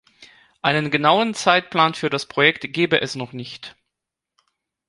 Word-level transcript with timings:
Einen 0.63 0.89
genauen 0.89 1.35
Zeitplan 1.35 1.93
für 1.93 2.09
das 2.09 2.25
Projekt 2.25 2.73
gebe 2.73 3.01
es 3.01 3.13
noch 3.13 3.33
nicht. 3.33 3.75